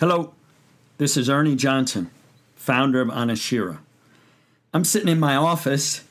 Hello, 0.00 0.34
this 0.98 1.16
is 1.16 1.30
Ernie 1.30 1.54
Johnson, 1.54 2.10
founder 2.56 3.00
of 3.00 3.10
Anashira. 3.10 3.78
I'm 4.72 4.84
sitting 4.84 5.08
in 5.08 5.20
my 5.20 5.36
office. 5.36 6.02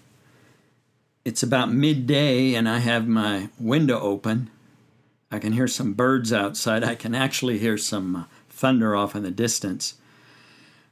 It's 1.25 1.43
about 1.43 1.69
midday, 1.69 2.53
and 2.53 2.69
I 2.69 2.79
have 2.79 3.09
my 3.09 3.49
window 3.59 3.99
open. 3.99 4.49
I 5.29 5.37
can 5.37 5.51
hear 5.51 5.67
some 5.67 5.91
birds 5.91 6.31
outside. 6.31 6.85
I 6.85 6.95
can 6.95 7.13
actually 7.13 7.59
hear 7.59 7.77
some 7.77 8.15
uh, 8.15 8.23
thunder 8.47 8.95
off 8.95 9.15
in 9.17 9.23
the 9.23 9.31
distance. 9.31 9.95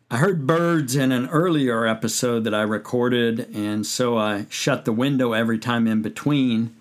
I 0.10 0.18
heard 0.18 0.46
birds 0.46 0.94
in 0.94 1.14
an 1.14 1.30
earlier 1.30 1.88
episode 1.88 2.44
that 2.44 2.54
I 2.54 2.64
recorded, 2.64 3.48
and 3.56 3.86
so 3.86 4.18
I 4.18 4.48
shut 4.50 4.84
the 4.84 4.92
window 4.92 5.32
every 5.32 5.60
time 5.60 5.88
in 5.88 6.02
between. 6.02 6.76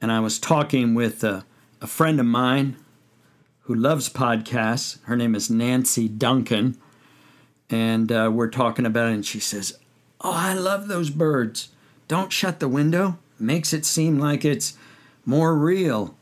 And 0.00 0.10
I 0.10 0.20
was 0.20 0.38
talking 0.38 0.94
with 0.94 1.22
a, 1.22 1.44
a 1.82 1.86
friend 1.86 2.18
of 2.18 2.24
mine 2.24 2.78
who 3.64 3.74
loves 3.74 4.08
podcasts. 4.08 5.02
Her 5.04 5.16
name 5.16 5.34
is 5.34 5.50
Nancy 5.50 6.08
Duncan. 6.08 6.76
And 7.70 8.12
uh, 8.12 8.30
we're 8.32 8.50
talking 8.50 8.86
about 8.86 9.10
it, 9.10 9.14
and 9.14 9.26
she 9.26 9.40
says, 9.40 9.78
Oh, 10.20 10.32
I 10.32 10.54
love 10.54 10.88
those 10.88 11.10
birds. 11.10 11.70
Don't 12.08 12.32
shut 12.32 12.60
the 12.60 12.68
window. 12.68 13.18
Makes 13.38 13.72
it 13.72 13.84
seem 13.84 14.18
like 14.18 14.44
it's 14.44 14.76
more 15.24 15.56
real. 15.56 16.16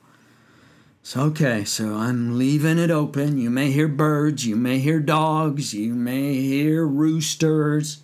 So, 1.02 1.22
okay, 1.22 1.64
so 1.64 1.96
I'm 1.96 2.38
leaving 2.38 2.78
it 2.78 2.90
open. 2.90 3.38
You 3.38 3.50
may 3.50 3.72
hear 3.72 3.88
birds, 3.88 4.46
you 4.46 4.54
may 4.54 4.78
hear 4.78 5.00
dogs, 5.00 5.74
you 5.74 5.94
may 5.94 6.34
hear 6.34 6.86
roosters, 6.86 8.02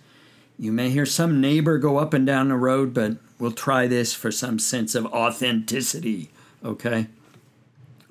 you 0.57 0.73
may 0.73 0.89
hear 0.89 1.05
some 1.05 1.39
neighbor 1.39 1.77
go 1.77 1.97
up 1.97 2.13
and 2.13 2.27
down 2.27 2.49
the 2.49 2.55
road, 2.55 2.93
but 2.93 3.13
we'll 3.39 3.53
try 3.53 3.87
this 3.87 4.13
for 4.13 4.31
some 4.31 4.59
sense 4.59 4.95
of 4.95 5.05
authenticity, 5.05 6.29
okay? 6.63 7.07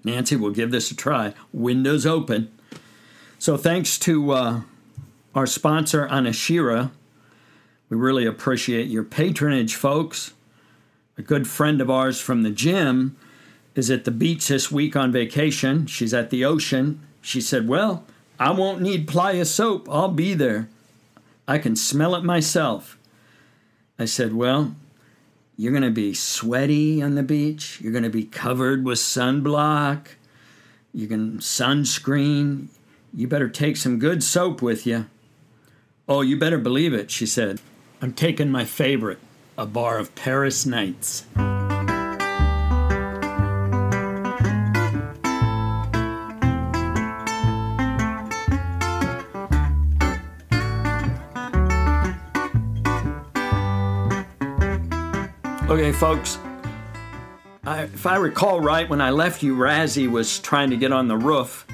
Nancy, 0.05 0.37
we'll 0.37 0.53
give 0.53 0.71
this 0.71 0.91
a 0.91 0.97
try. 0.97 1.35
Windows 1.53 2.07
open. 2.07 2.51
So, 3.39 3.57
thanks 3.57 3.99
to 4.01 4.33
uh, 4.33 4.61
our 5.35 5.47
sponsor, 5.47 6.09
Anashira. 6.09 6.91
We 7.89 7.97
really 7.97 8.27
appreciate 8.27 8.89
your 8.89 9.05
patronage, 9.05 9.75
folks. 9.75 10.35
A 11.17 11.23
good 11.23 11.49
friend 11.49 11.81
of 11.81 11.91
ours 11.91 12.21
from 12.21 12.43
the 12.43 12.51
gym 12.51 13.17
is 13.75 13.91
at 13.91 14.05
the 14.05 14.11
beach 14.11 14.49
this 14.49 14.71
week 14.71 14.97
on 14.97 15.13
vacation. 15.13 15.87
She's 15.87 16.13
at 16.13 16.31
the 16.31 16.45
ocean. 16.45 17.01
She 17.21 17.41
said, 17.41 17.69
Well, 17.69 18.05
I 18.39 18.51
won't 18.51 18.83
need 18.83 19.09
Playa 19.09 19.45
soap. 19.45 19.89
I'll 19.91 20.09
be 20.09 20.35
there. 20.35 20.69
I 21.47 21.59
can 21.59 21.77
smell 21.77 22.15
it 22.15 22.25
myself. 22.25 22.99
I 23.99 24.05
said, 24.05 24.35
Well, 24.35 24.75
you're 25.61 25.73
going 25.73 25.83
to 25.83 25.91
be 25.91 26.15
sweaty 26.15 27.03
on 27.03 27.17
the 27.17 27.23
beach. 27.25 27.81
You're 27.81 27.91
going 27.91 28.05
to 28.05 28.11
be 28.11 28.25
covered 28.25 28.85
with 28.85 28.99
sunblock. 28.99 30.07
You 30.95 31.09
can 31.09 31.39
sunscreen. 31.39 32.69
You 33.13 33.27
better 33.27 33.49
take 33.49 33.77
some 33.77 33.99
good 33.99 34.23
soap 34.23 34.63
with 34.63 34.87
you. 34.87 35.07
Oh, 36.09 36.21
you 36.21 36.39
better 36.39 36.59
believe 36.59 36.95
it, 36.95 37.11
she 37.11 37.27
said. 37.27 37.61
I'm 38.01 38.13
taking 38.13 38.53
my 38.53 38.65
favorite, 38.65 39.19
a 39.59 39.67
bar 39.67 39.99
of 39.99 40.15
Paris 40.15 40.65
Nights. 40.65 41.25
Okay, 55.69 55.93
folks. 55.93 56.39
I, 57.67 57.83
if 57.83 58.07
I 58.07 58.17
recall 58.17 58.59
right, 58.59 58.89
when 58.89 59.03
I 59.03 59.11
left 59.11 59.43
you, 59.43 59.55
Razzie 59.55 60.11
was 60.11 60.39
trying 60.39 60.71
to 60.71 60.79
get 60.79 60.93
on 60.93 61.09
the 61.09 61.17
roof, 61.19 61.67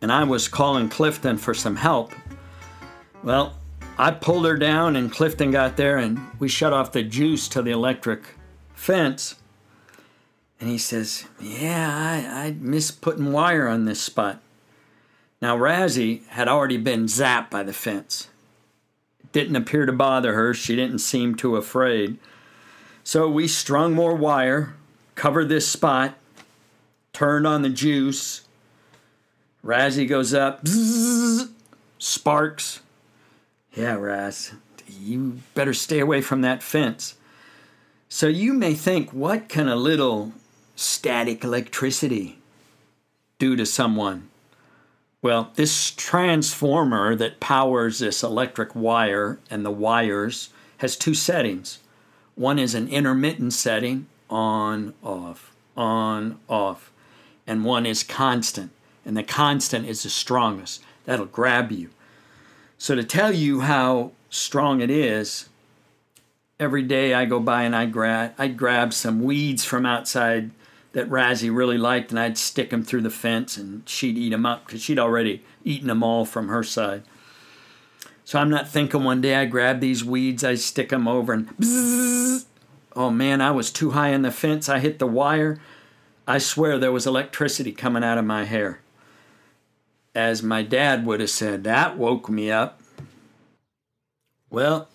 and 0.00 0.10
I 0.10 0.24
was 0.24 0.48
calling 0.48 0.88
Clifton 0.88 1.36
for 1.36 1.52
some 1.52 1.76
help. 1.76 2.14
Well, 3.22 3.56
I 3.98 4.12
pulled 4.12 4.46
her 4.46 4.56
down, 4.56 4.96
and 4.96 5.12
Clifton 5.12 5.50
got 5.50 5.76
there, 5.76 5.98
and 5.98 6.18
we 6.38 6.48
shut 6.48 6.72
off 6.72 6.92
the 6.92 7.02
juice 7.02 7.46
to 7.48 7.60
the 7.60 7.72
electric 7.72 8.22
fence. 8.72 9.34
And 10.58 10.70
he 10.70 10.78
says, 10.78 11.26
Yeah, 11.38 11.90
I, 11.94 12.46
I 12.46 12.56
miss 12.58 12.90
putting 12.90 13.32
wire 13.32 13.68
on 13.68 13.84
this 13.84 14.00
spot. 14.00 14.40
Now, 15.42 15.58
Razzie 15.58 16.26
had 16.28 16.48
already 16.48 16.78
been 16.78 17.04
zapped 17.04 17.50
by 17.50 17.64
the 17.64 17.74
fence. 17.74 18.28
It 19.22 19.30
didn't 19.32 19.56
appear 19.56 19.84
to 19.84 19.92
bother 19.92 20.32
her. 20.32 20.54
She 20.54 20.74
didn't 20.74 21.00
seem 21.00 21.34
too 21.34 21.56
afraid. 21.56 22.16
So 23.04 23.28
we 23.28 23.48
strung 23.48 23.94
more 23.94 24.14
wire, 24.14 24.74
covered 25.14 25.48
this 25.48 25.68
spot, 25.68 26.14
turned 27.12 27.46
on 27.46 27.62
the 27.62 27.68
juice. 27.68 28.42
Razzie 29.64 30.08
goes 30.08 30.32
up, 30.32 30.64
bzzz, 30.64 31.50
sparks. 31.98 32.80
Yeah, 33.74 33.94
Raz, 33.94 34.52
you 34.88 35.40
better 35.54 35.74
stay 35.74 36.00
away 36.00 36.20
from 36.20 36.40
that 36.40 36.62
fence. 36.62 37.16
So 38.08 38.26
you 38.26 38.52
may 38.52 38.74
think, 38.74 39.12
what 39.12 39.48
can 39.48 39.68
a 39.68 39.76
little 39.76 40.32
static 40.74 41.44
electricity 41.44 42.38
do 43.38 43.54
to 43.54 43.64
someone? 43.64 44.28
Well, 45.22 45.50
this 45.54 45.90
transformer 45.90 47.14
that 47.14 47.40
powers 47.40 47.98
this 47.98 48.22
electric 48.22 48.74
wire 48.74 49.38
and 49.50 49.64
the 49.64 49.70
wires 49.70 50.48
has 50.78 50.96
two 50.96 51.14
settings. 51.14 51.78
One 52.40 52.58
is 52.58 52.74
an 52.74 52.88
intermittent 52.88 53.52
setting, 53.52 54.06
on, 54.30 54.94
off, 55.02 55.52
on, 55.76 56.40
off. 56.48 56.90
And 57.46 57.66
one 57.66 57.84
is 57.84 58.02
constant. 58.02 58.70
And 59.04 59.14
the 59.14 59.22
constant 59.22 59.86
is 59.86 60.04
the 60.04 60.08
strongest. 60.08 60.82
That'll 61.04 61.26
grab 61.26 61.70
you. 61.70 61.90
So, 62.78 62.94
to 62.94 63.04
tell 63.04 63.30
you 63.30 63.60
how 63.60 64.12
strong 64.30 64.80
it 64.80 64.88
is, 64.88 65.50
every 66.58 66.82
day 66.82 67.12
I 67.12 67.26
go 67.26 67.40
by 67.40 67.64
and 67.64 67.76
I 67.76 67.84
grab, 67.84 68.32
I'd 68.38 68.56
grab 68.56 68.94
some 68.94 69.22
weeds 69.22 69.66
from 69.66 69.84
outside 69.84 70.50
that 70.92 71.10
Razzie 71.10 71.54
really 71.54 71.76
liked 71.76 72.10
and 72.10 72.18
I'd 72.18 72.38
stick 72.38 72.70
them 72.70 72.82
through 72.82 73.02
the 73.02 73.10
fence 73.10 73.58
and 73.58 73.86
she'd 73.86 74.16
eat 74.16 74.30
them 74.30 74.46
up 74.46 74.64
because 74.64 74.80
she'd 74.80 74.98
already 74.98 75.44
eaten 75.62 75.88
them 75.88 76.02
all 76.02 76.24
from 76.24 76.48
her 76.48 76.62
side. 76.62 77.02
So 78.30 78.38
I'm 78.38 78.48
not 78.48 78.68
thinking 78.68 79.02
one 79.02 79.20
day 79.20 79.34
I 79.34 79.44
grab 79.44 79.80
these 79.80 80.04
weeds, 80.04 80.44
I 80.44 80.54
stick 80.54 80.90
them 80.90 81.08
over, 81.08 81.32
and 81.32 81.48
bzzz, 81.58 82.44
oh 82.94 83.10
man, 83.10 83.40
I 83.40 83.50
was 83.50 83.72
too 83.72 83.90
high 83.90 84.14
on 84.14 84.22
the 84.22 84.30
fence. 84.30 84.68
I 84.68 84.78
hit 84.78 85.00
the 85.00 85.06
wire. 85.08 85.58
I 86.28 86.38
swear 86.38 86.78
there 86.78 86.92
was 86.92 87.08
electricity 87.08 87.72
coming 87.72 88.04
out 88.04 88.18
of 88.18 88.24
my 88.24 88.44
hair. 88.44 88.82
As 90.14 90.44
my 90.44 90.62
dad 90.62 91.04
would 91.06 91.18
have 91.18 91.30
said, 91.30 91.64
that 91.64 91.98
woke 91.98 92.28
me 92.28 92.52
up. 92.52 92.80
Well, 94.48 94.86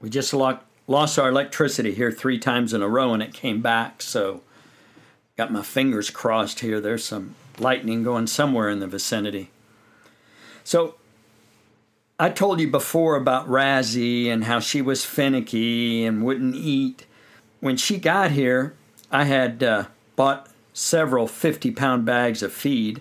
we 0.00 0.08
just 0.08 0.32
lost 0.32 1.18
our 1.18 1.28
electricity 1.28 1.92
here 1.92 2.10
three 2.10 2.38
times 2.38 2.72
in 2.72 2.80
a 2.80 2.88
row 2.88 3.12
and 3.12 3.22
it 3.22 3.34
came 3.34 3.60
back, 3.60 4.00
so 4.00 4.40
got 5.36 5.52
my 5.52 5.60
fingers 5.60 6.08
crossed 6.08 6.60
here. 6.60 6.80
There's 6.80 7.04
some 7.04 7.34
lightning 7.58 8.02
going 8.02 8.26
somewhere 8.26 8.70
in 8.70 8.80
the 8.80 8.86
vicinity. 8.86 9.50
So 10.64 10.94
I 12.20 12.28
told 12.28 12.60
you 12.60 12.68
before 12.68 13.16
about 13.16 13.48
Razzie 13.48 14.26
and 14.26 14.44
how 14.44 14.60
she 14.60 14.82
was 14.82 15.06
finicky 15.06 16.04
and 16.04 16.22
wouldn't 16.22 16.54
eat. 16.54 17.06
When 17.60 17.78
she 17.78 17.96
got 17.96 18.32
here, 18.32 18.74
I 19.10 19.24
had 19.24 19.62
uh, 19.62 19.84
bought 20.16 20.50
several 20.74 21.26
50 21.26 21.70
pound 21.70 22.04
bags 22.04 22.42
of 22.42 22.52
feed. 22.52 23.00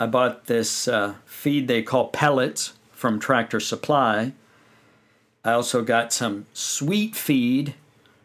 I 0.00 0.06
bought 0.06 0.46
this 0.46 0.88
uh, 0.88 1.14
feed 1.24 1.68
they 1.68 1.84
call 1.84 2.08
pellets 2.08 2.72
from 2.90 3.20
Tractor 3.20 3.60
Supply. 3.60 4.32
I 5.44 5.52
also 5.52 5.84
got 5.84 6.12
some 6.12 6.46
sweet 6.52 7.14
feed 7.14 7.74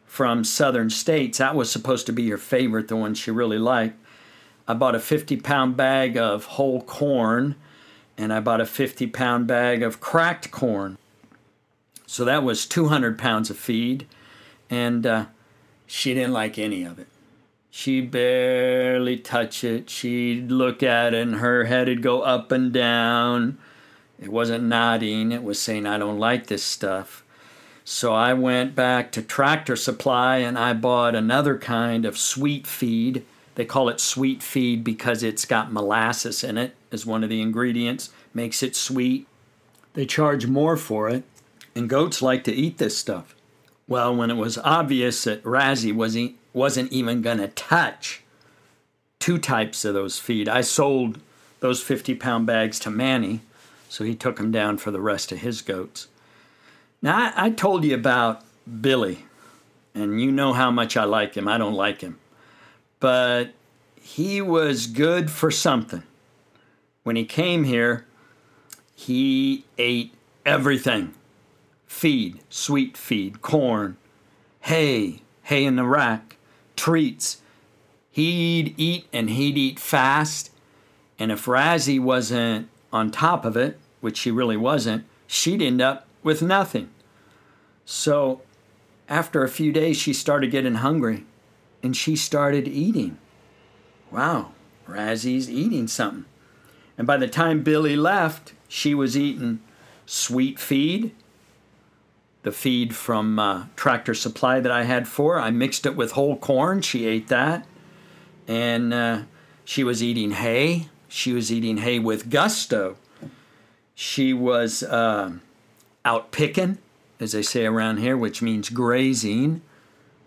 from 0.08 0.44
Southern 0.44 0.90
States. 0.90 1.38
That 1.38 1.54
was 1.54 1.72
supposed 1.72 2.08
to 2.08 2.12
be 2.12 2.28
her 2.32 2.40
favorite, 2.40 2.88
the 2.88 2.96
one 2.96 3.14
she 3.14 3.30
really 3.30 3.60
liked. 3.60 4.04
I 4.68 4.74
bought 4.74 4.96
a 4.96 5.00
50 5.00 5.38
pound 5.42 5.78
bag 5.78 6.18
of 6.18 6.46
whole 6.46 6.82
corn 6.82 7.56
and 8.18 8.32
I 8.32 8.40
bought 8.40 8.62
a 8.62 8.66
50 8.66 9.08
pound 9.08 9.48
bag 9.48 9.84
of 9.84 10.00
cracked 10.00 10.52
corn. 10.52 10.98
So 12.06 12.26
that 12.26 12.44
was 12.44 12.66
200 12.66 13.18
pounds 13.18 13.50
of 13.50 13.58
feed, 13.58 14.06
and 14.70 15.06
uh, 15.06 15.26
she 15.88 16.14
didn't 16.14 16.34
like 16.34 16.60
any 16.60 16.84
of 16.84 17.00
it. 17.00 17.08
She 17.70 18.02
barely 18.02 19.18
touch 19.18 19.64
it. 19.64 19.90
She'd 19.90 20.52
look 20.52 20.84
at 20.84 21.14
it, 21.14 21.22
and 21.22 21.36
her 21.36 21.66
head 21.66 21.88
would 21.88 22.02
go 22.02 22.22
up 22.22 22.52
and 22.52 22.74
down. 22.74 23.58
It 24.22 24.30
wasn't 24.30 24.66
nodding, 24.66 25.32
it 25.32 25.44
was 25.44 25.60
saying, 25.60 25.88
I 25.88 25.98
don't 25.98 26.20
like 26.20 26.46
this 26.46 26.64
stuff. 26.64 27.24
So 27.84 28.14
I 28.14 28.34
went 28.34 28.76
back 28.76 29.12
to 29.14 29.24
Tractor 29.24 29.76
Supply 29.76 30.38
and 30.38 30.58
I 30.58 30.74
bought 30.74 31.16
another 31.16 31.58
kind 31.58 32.06
of 32.06 32.18
sweet 32.18 32.68
feed 32.68 33.26
they 33.56 33.66
call 33.66 33.90
it 33.90 34.00
sweet 34.00 34.42
feed 34.42 34.84
because 34.84 35.24
it's 35.24 35.46
got 35.46 35.74
molasses 35.74 36.44
in 36.44 36.58
it 36.58 36.76
as 36.92 37.06
one 37.06 37.24
of 37.24 37.30
the 37.30 37.42
ingredients, 37.42 38.10
makes 38.34 38.64
it 38.64 38.76
sweet. 38.76 39.28
They 39.94 40.06
charge 40.06 40.48
more 40.48 40.78
for 40.78 41.10
it, 41.10 41.24
and 41.76 41.90
goats 41.90 42.22
like 42.22 42.44
to 42.46 42.54
eat 42.54 42.78
this 42.78 42.98
stuff. 42.98 43.36
Well, 43.88 44.16
when 44.16 44.30
it 44.30 44.38
was 44.38 44.58
obvious 44.58 45.24
that 45.26 45.44
Razzie 45.44 45.94
wasn't, 45.94 46.36
wasn't 46.54 46.92
even 46.92 47.22
going 47.22 47.40
to 47.40 47.50
touch 47.50 48.24
two 49.20 49.38
types 49.38 49.84
of 49.84 49.94
those 49.94 50.18
feed, 50.18 50.48
I 50.48 50.62
sold 50.62 51.20
those 51.60 51.82
50 51.82 52.16
pound 52.16 52.46
bags 52.46 52.80
to 52.80 52.90
Manny, 52.90 53.42
so 53.90 54.04
he 54.04 54.16
took 54.16 54.38
them 54.38 54.52
down 54.52 54.78
for 54.78 54.92
the 54.92 55.02
rest 55.02 55.32
of 55.32 55.40
his 55.40 55.62
goats. 55.62 56.08
Now, 57.02 57.18
I, 57.18 57.48
I 57.48 57.50
told 57.50 57.84
you 57.84 57.94
about 57.94 58.44
Billy, 58.82 59.26
and 59.94 60.22
you 60.22 60.32
know 60.32 60.54
how 60.54 60.72
much 60.72 60.96
I 60.96 61.04
like 61.04 61.36
him. 61.36 61.48
I 61.48 61.58
don't 61.58 61.74
like 61.74 62.02
him. 62.02 62.18
But 63.02 63.54
he 64.00 64.42
was 64.42 64.88
good 64.88 65.30
for 65.30 65.52
something. 65.52 66.04
When 67.04 67.18
he 67.18 67.26
came 67.26 67.66
here, 67.66 68.06
he 68.96 69.66
ate 69.78 70.14
everything 70.46 71.14
feed, 71.88 72.40
sweet 72.50 72.96
feed, 72.96 73.42
corn, 73.42 73.98
hay, 74.62 75.22
hay 75.44 75.66
in 75.66 75.76
the 75.76 75.84
rack, 75.84 76.38
treats. 76.78 77.42
He'd 78.12 78.74
eat 78.78 79.08
and 79.12 79.30
he'd 79.32 79.58
eat 79.58 79.80
fast. 79.80 80.52
And 81.20 81.32
if 81.32 81.46
Razzie 81.46 82.00
wasn't 82.00 82.70
on 82.94 83.12
top 83.12 83.44
of 83.46 83.58
it, 83.58 83.78
which 84.00 84.18
she 84.18 84.32
really 84.32 84.58
wasn't, 84.58 85.06
she'd 85.28 85.62
end 85.62 85.82
up 85.82 86.08
with 86.24 86.42
nothing. 86.42 86.90
So 87.84 88.42
after 89.10 89.44
a 89.44 89.50
few 89.50 89.72
days, 89.72 89.98
she 89.98 90.14
started 90.14 90.52
getting 90.52 90.76
hungry 90.76 91.26
and 91.84 91.96
she 91.96 92.16
started 92.16 92.68
eating. 92.68 93.18
Wow, 94.12 94.52
Razzie's 94.88 95.50
eating 95.50 95.88
something. 95.88 96.26
And 96.98 97.08
by 97.08 97.18
the 97.18 97.28
time 97.28 97.64
Billy 97.64 97.96
left, 97.96 98.54
she 98.68 98.94
was 98.94 99.18
eating 99.18 99.60
sweet 100.06 100.60
feed, 100.60 101.16
the 102.44 102.52
feed 102.52 102.96
from 102.96 103.40
uh, 103.40 103.66
Tractor 103.76 104.14
Supply 104.14 104.60
that 104.60 104.72
I 104.72 104.84
had 104.84 105.08
for. 105.08 105.40
I 105.40 105.52
mixed 105.52 105.86
it 105.86 105.96
with 105.96 106.12
whole 106.12 106.38
corn. 106.38 106.82
She 106.82 107.06
ate 107.06 107.28
that. 107.30 107.66
And 108.48 108.94
uh, 108.94 109.22
she 109.64 109.84
was 109.84 110.04
eating 110.04 110.32
hay. 110.32 110.88
She 111.08 111.34
was 111.34 111.52
eating 111.52 111.78
hay 111.78 112.00
with 112.00 112.30
gusto. 112.30 112.98
She 113.96 114.34
was 114.34 114.84
uh, 114.84 115.34
out 116.04 116.32
picking, 116.32 116.80
as 117.20 117.34
they 117.34 117.42
say 117.44 117.66
around 117.66 117.98
here, 117.98 118.18
which 118.18 118.42
means 118.42 118.70
grazing 118.70 119.62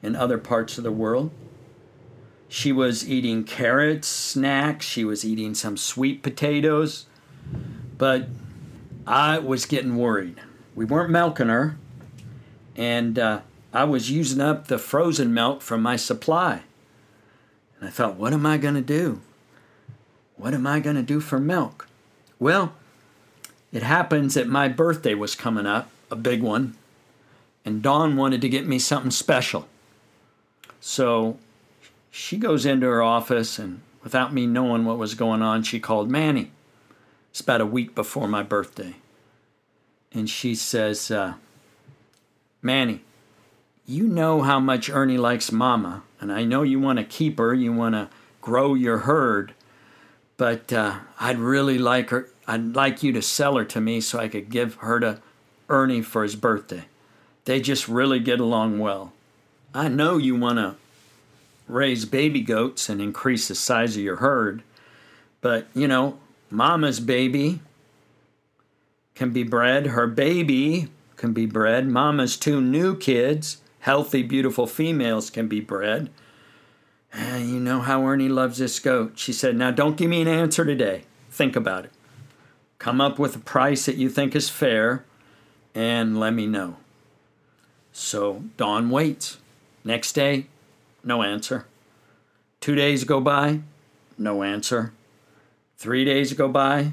in 0.04 0.14
other 0.14 0.38
parts 0.38 0.76
of 0.76 0.84
the 0.84 0.92
world. 0.92 1.30
She 2.46 2.72
was 2.72 3.08
eating 3.08 3.42
carrots, 3.42 4.06
snacks. 4.06 4.84
She 4.84 5.04
was 5.04 5.24
eating 5.24 5.54
some 5.54 5.76
sweet 5.76 6.22
potatoes. 6.22 7.06
But 7.96 8.28
I 9.06 9.38
was 9.38 9.66
getting 9.66 9.96
worried. 9.96 10.40
We 10.74 10.84
weren't 10.84 11.10
milking 11.10 11.48
her, 11.48 11.78
and 12.76 13.18
uh, 13.18 13.40
I 13.72 13.84
was 13.84 14.10
using 14.10 14.40
up 14.40 14.66
the 14.66 14.78
frozen 14.78 15.32
milk 15.32 15.62
from 15.62 15.82
my 15.82 15.96
supply. 15.96 16.62
And 17.78 17.88
I 17.88 17.90
thought, 17.90 18.16
what 18.16 18.32
am 18.32 18.44
I 18.44 18.58
going 18.58 18.74
to 18.74 18.80
do? 18.80 19.20
What 20.36 20.52
am 20.52 20.66
I 20.66 20.80
going 20.80 20.96
to 20.96 21.02
do 21.02 21.20
for 21.20 21.38
milk? 21.38 21.88
Well, 22.38 22.74
it 23.72 23.82
happens 23.82 24.34
that 24.34 24.48
my 24.48 24.68
birthday 24.68 25.14
was 25.14 25.34
coming 25.34 25.66
up, 25.66 25.90
a 26.10 26.16
big 26.16 26.42
one, 26.42 26.76
and 27.64 27.82
Dawn 27.82 28.16
wanted 28.16 28.40
to 28.42 28.48
get 28.48 28.66
me 28.66 28.78
something 28.78 29.10
special. 29.10 29.66
So 30.86 31.38
she 32.10 32.36
goes 32.36 32.66
into 32.66 32.86
her 32.86 33.02
office, 33.02 33.58
and 33.58 33.80
without 34.02 34.34
me 34.34 34.46
knowing 34.46 34.84
what 34.84 34.98
was 34.98 35.14
going 35.14 35.40
on, 35.40 35.62
she 35.62 35.80
called 35.80 36.10
Manny. 36.10 36.50
It's 37.30 37.40
about 37.40 37.62
a 37.62 37.66
week 37.66 37.94
before 37.94 38.28
my 38.28 38.42
birthday. 38.42 38.96
And 40.12 40.28
she 40.28 40.54
says, 40.54 41.10
uh, 41.10 41.34
Manny, 42.60 43.00
you 43.86 44.06
know 44.06 44.42
how 44.42 44.60
much 44.60 44.90
Ernie 44.90 45.16
likes 45.16 45.50
Mama, 45.50 46.02
and 46.20 46.30
I 46.30 46.44
know 46.44 46.62
you 46.62 46.78
want 46.78 46.98
to 46.98 47.04
keep 47.04 47.38
her, 47.38 47.54
you 47.54 47.72
want 47.72 47.94
to 47.94 48.10
grow 48.42 48.74
your 48.74 48.98
herd, 48.98 49.54
but 50.36 50.70
uh, 50.70 50.98
I'd 51.18 51.38
really 51.38 51.78
like 51.78 52.10
her. 52.10 52.28
I'd 52.46 52.76
like 52.76 53.02
you 53.02 53.10
to 53.12 53.22
sell 53.22 53.56
her 53.56 53.64
to 53.64 53.80
me 53.80 54.02
so 54.02 54.18
I 54.18 54.28
could 54.28 54.50
give 54.50 54.74
her 54.74 55.00
to 55.00 55.22
Ernie 55.70 56.02
for 56.02 56.22
his 56.22 56.36
birthday. 56.36 56.84
They 57.46 57.62
just 57.62 57.88
really 57.88 58.20
get 58.20 58.38
along 58.38 58.80
well. 58.80 59.14
I 59.76 59.88
know 59.88 60.18
you 60.18 60.36
want 60.36 60.58
to 60.58 60.76
raise 61.66 62.04
baby 62.04 62.40
goats 62.40 62.88
and 62.88 63.00
increase 63.00 63.48
the 63.48 63.56
size 63.56 63.96
of 63.96 64.02
your 64.02 64.16
herd, 64.16 64.62
but 65.40 65.66
you 65.74 65.88
know, 65.88 66.18
Mama's 66.48 67.00
baby 67.00 67.58
can 69.16 69.30
be 69.30 69.42
bred, 69.42 69.88
her 69.88 70.06
baby 70.06 70.88
can 71.16 71.32
be 71.32 71.44
bred, 71.44 71.88
Mama's 71.88 72.36
two 72.36 72.60
new 72.60 72.96
kids, 72.96 73.58
healthy, 73.80 74.22
beautiful 74.22 74.68
females, 74.68 75.28
can 75.28 75.48
be 75.48 75.60
bred. 75.60 76.08
And 77.12 77.48
you 77.48 77.58
know 77.58 77.80
how 77.80 78.06
Ernie 78.06 78.28
loves 78.28 78.58
this 78.58 78.78
goat. 78.78 79.12
She 79.16 79.32
said, 79.32 79.56
Now 79.56 79.72
don't 79.72 79.96
give 79.96 80.10
me 80.10 80.22
an 80.22 80.28
answer 80.28 80.64
today. 80.64 81.02
Think 81.30 81.56
about 81.56 81.86
it. 81.86 81.92
Come 82.78 83.00
up 83.00 83.18
with 83.18 83.34
a 83.34 83.40
price 83.40 83.86
that 83.86 83.96
you 83.96 84.08
think 84.08 84.36
is 84.36 84.48
fair 84.48 85.04
and 85.74 86.18
let 86.20 86.32
me 86.32 86.46
know. 86.46 86.76
So 87.92 88.44
Dawn 88.56 88.90
waits. 88.90 89.38
Next 89.84 90.12
day, 90.12 90.46
no 91.02 91.22
answer. 91.22 91.66
Two 92.60 92.74
days 92.74 93.04
go 93.04 93.20
by, 93.20 93.60
no 94.16 94.42
answer. 94.42 94.92
Three 95.76 96.04
days 96.04 96.32
go 96.32 96.48
by, 96.48 96.92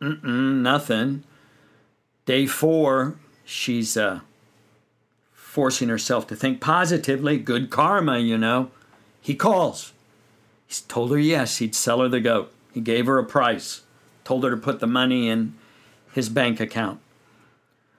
nothing. 0.00 1.24
Day 2.24 2.46
four, 2.46 3.16
she's 3.44 3.96
uh, 3.96 4.20
forcing 5.32 5.88
herself 5.88 6.26
to 6.28 6.36
think 6.36 6.60
positively. 6.60 7.38
Good 7.38 7.70
karma, 7.70 8.18
you 8.18 8.38
know. 8.38 8.70
He 9.20 9.34
calls. 9.34 9.92
He's 10.66 10.80
told 10.80 11.10
her 11.10 11.18
yes, 11.18 11.58
he'd 11.58 11.74
sell 11.74 12.00
her 12.00 12.08
the 12.08 12.20
goat. 12.20 12.52
He 12.72 12.80
gave 12.80 13.06
her 13.06 13.18
a 13.18 13.24
price, 13.24 13.82
told 14.24 14.44
her 14.44 14.50
to 14.50 14.56
put 14.56 14.80
the 14.80 14.86
money 14.86 15.28
in 15.28 15.54
his 16.12 16.28
bank 16.28 16.60
account. 16.60 17.00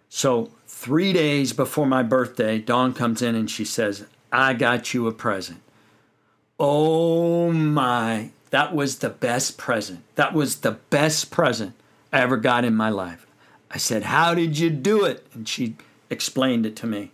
So, 0.09 0.51
three 0.67 1.11
days 1.11 1.53
before 1.53 1.85
my 1.85 2.03
birthday, 2.03 2.59
Dawn 2.59 2.93
comes 2.93 3.21
in 3.21 3.35
and 3.35 3.49
she 3.49 3.65
says, 3.65 4.05
I 4.33 4.53
got 4.53 4.95
you 4.95 5.07
a 5.07 5.11
present. 5.11 5.61
Oh 6.59 7.51
my, 7.51 8.31
that 8.49 8.73
was 8.73 8.97
the 8.97 9.09
best 9.09 9.59
present. 9.59 10.03
That 10.15 10.33
was 10.33 10.57
the 10.57 10.71
best 10.71 11.29
present 11.29 11.75
I 12.11 12.21
ever 12.21 12.37
got 12.37 12.65
in 12.65 12.75
my 12.75 12.89
life. 12.89 13.27
I 13.69 13.77
said, 13.77 14.03
How 14.03 14.33
did 14.33 14.57
you 14.57 14.71
do 14.71 15.05
it? 15.05 15.27
And 15.33 15.47
she 15.47 15.75
explained 16.09 16.65
it 16.65 16.75
to 16.77 16.87
me. 16.87 17.11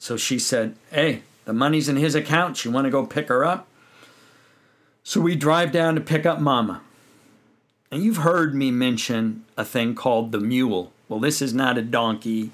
So 0.00 0.16
she 0.16 0.38
said, 0.40 0.74
Hey, 0.90 1.22
the 1.44 1.52
money's 1.52 1.88
in 1.88 1.96
his 1.96 2.16
account. 2.16 2.64
You 2.64 2.72
want 2.72 2.86
to 2.86 2.90
go 2.90 3.06
pick 3.06 3.28
her 3.28 3.44
up? 3.44 3.68
So 5.04 5.20
we 5.20 5.36
drive 5.36 5.70
down 5.70 5.94
to 5.94 6.00
pick 6.00 6.26
up 6.26 6.40
Mama. 6.40 6.82
And 7.92 8.02
you've 8.02 8.18
heard 8.18 8.52
me 8.52 8.72
mention 8.72 9.44
a 9.56 9.64
thing 9.64 9.94
called 9.94 10.32
the 10.32 10.40
mule. 10.40 10.92
Well, 11.08 11.20
this 11.20 11.40
is 11.40 11.54
not 11.54 11.78
a 11.78 11.82
donkey. 11.82 12.50